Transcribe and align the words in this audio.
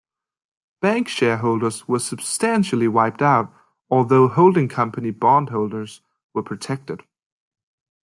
Bank 0.81 1.07
shareholders 1.07 1.87
were 1.87 1.99
substantially 1.99 2.87
wiped 2.87 3.21
out, 3.21 3.53
although 3.91 4.27
holding-company 4.27 5.11
bondholders 5.11 6.01
were 6.33 6.41
protected. 6.41 7.03